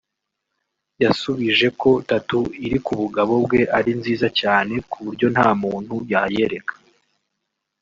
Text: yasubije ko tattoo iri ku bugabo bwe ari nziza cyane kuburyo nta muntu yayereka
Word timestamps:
yasubije 1.03 1.67
ko 1.81 1.89
tattoo 2.09 2.47
iri 2.65 2.77
ku 2.85 2.91
bugabo 3.01 3.33
bwe 3.45 3.61
ari 3.77 3.91
nziza 3.99 4.27
cyane 4.39 4.73
kuburyo 4.91 5.27
nta 5.33 5.49
muntu 5.61 5.95
yayereka 6.11 6.73